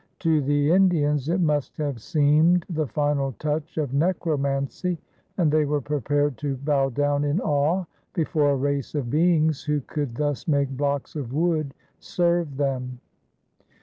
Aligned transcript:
To 0.21 0.41
the 0.41 0.71
Indians 0.71 1.29
it 1.29 1.39
must 1.41 1.77
have 1.77 2.01
seemed 2.01 2.65
the 2.67 2.87
final 2.87 3.33
touch 3.33 3.77
of 3.77 3.93
necromancy, 3.93 4.97
and 5.37 5.51
they 5.51 5.63
were 5.63 5.79
prepared 5.79 6.39
to 6.39 6.57
bow 6.57 6.89
down 6.89 7.23
in 7.23 7.39
awe 7.39 7.85
before 8.11 8.49
a 8.49 8.55
race 8.57 8.95
of 8.95 9.11
beings 9.11 9.61
who 9.65 9.79
could 9.81 10.15
thus 10.15 10.47
make 10.47 10.69
blocks 10.69 11.15
of 11.15 11.33
wood 11.33 11.75
serve 11.99 12.57
them. 12.57 12.99